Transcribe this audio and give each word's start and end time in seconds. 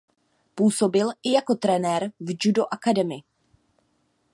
Působil 0.55 1.09
i 1.23 1.31
jako 1.31 1.55
trenér 1.55 2.11
v 2.19 2.35
Judo 2.45 2.63
Academy. 2.71 3.23